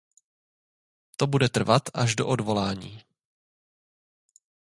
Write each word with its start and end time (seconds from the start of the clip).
To 1.17 1.27
bude 1.27 1.49
trvat 1.49 1.81
až 1.93 2.15
do 2.15 2.27
odvolání. 2.27 3.01